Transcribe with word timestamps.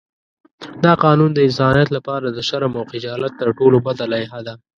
دا 0.83 0.93
قانون 1.03 1.31
د 1.33 1.39
انسانیت 1.47 1.89
لپاره 1.97 2.27
د 2.29 2.39
شرم 2.47 2.73
او 2.79 2.83
خجالت 2.91 3.33
تر 3.41 3.49
ټولو 3.57 3.77
بده 3.85 4.05
لایحه 4.11 4.39
ده. 4.47 4.53